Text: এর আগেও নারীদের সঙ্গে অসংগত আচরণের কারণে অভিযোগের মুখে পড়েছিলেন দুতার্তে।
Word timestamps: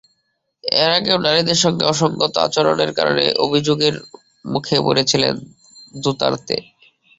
এর 0.63 0.89
আগেও 0.97 1.17
নারীদের 1.25 1.57
সঙ্গে 1.63 1.83
অসংগত 1.85 2.33
আচরণের 2.45 2.91
কারণে 2.97 3.23
অভিযোগের 3.45 3.95
মুখে 4.45 4.77
পড়েছিলেন 4.85 5.35
দুতার্তে। 5.93 6.55